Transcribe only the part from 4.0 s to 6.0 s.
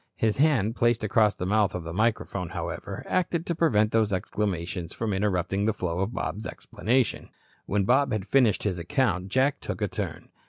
exclamations from interrupting the flow